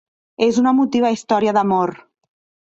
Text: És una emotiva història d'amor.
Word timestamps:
És 0.45 0.55
una 0.61 0.73
emotiva 0.75 1.11
història 1.17 1.55
d'amor. 1.59 1.93